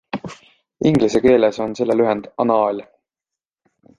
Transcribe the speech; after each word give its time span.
Inglise 0.91 1.21
keeles 1.25 1.59
on 1.65 1.77
selle 1.79 1.95
lühend 1.99 2.31
ANAL. 2.45 2.83